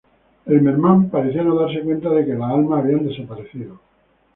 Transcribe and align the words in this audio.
El 0.47 0.61
merman 0.63 1.11
parecía 1.11 1.43
no 1.43 1.53
darse 1.55 1.81
cuenta 1.81 2.09
de 2.09 2.25
que 2.25 2.33
las 2.33 2.49
almas 2.49 2.83
habían 2.83 3.07
desaparecido. 3.07 3.77